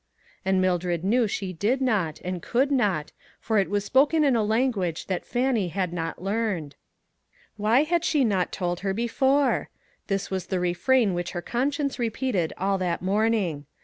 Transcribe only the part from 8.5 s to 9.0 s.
2$2 ONE COMMONPLACE DAY. told her